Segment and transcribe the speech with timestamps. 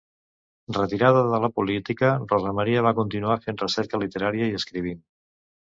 [0.77, 5.03] Retirada de la política, Rosa Maria va continuar fent recerca literària i escrivint.